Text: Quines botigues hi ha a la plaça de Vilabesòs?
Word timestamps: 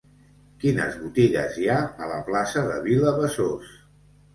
Quines 0.63 0.97
botigues 1.01 1.61
hi 1.65 1.69
ha 1.75 1.77
a 1.85 2.11
la 2.15 2.19
plaça 2.33 2.67
de 2.73 2.83
Vilabesòs? 2.91 3.75